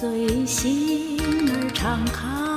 [0.00, 2.47] 随心而敞开。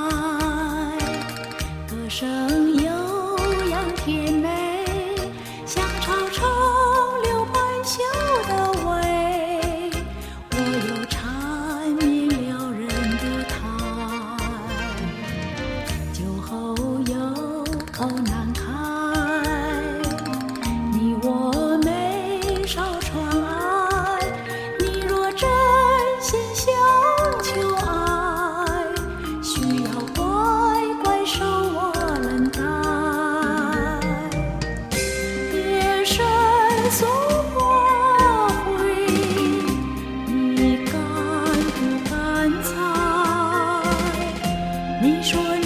[45.12, 45.61] 你说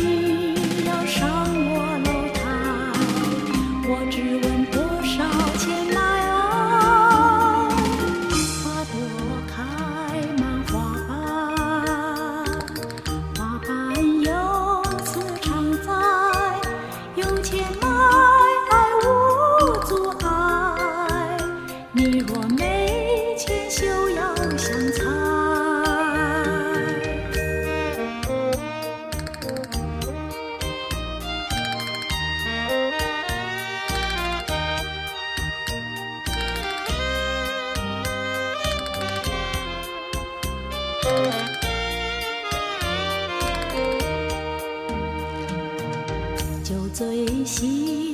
[46.96, 48.05] 随心。